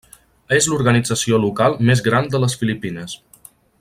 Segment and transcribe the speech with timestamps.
[0.55, 3.15] És l'organització local més gran de les Filipines.